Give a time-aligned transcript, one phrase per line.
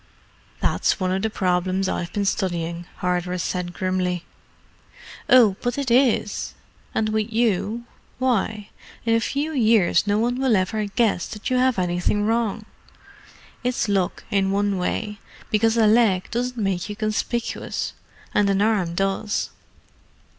[0.61, 4.25] "That's one of the problems I've been studying," Hardress said grimly.
[5.29, 6.55] "Oh, but it is.
[6.95, 8.69] And with you—why,
[9.05, 12.65] in a few years no one will ever guess that you have anything wrong.
[13.63, 15.19] It's luck in one way,
[15.51, 17.93] because a leg doesn't make you conspicuous,
[18.33, 19.51] and an arm does."